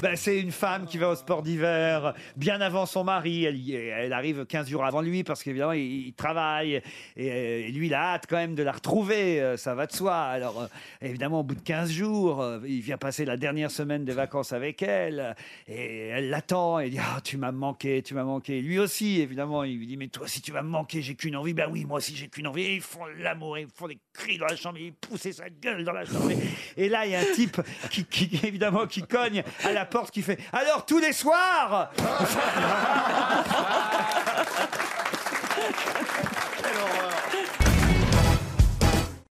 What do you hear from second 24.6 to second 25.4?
Ils poussent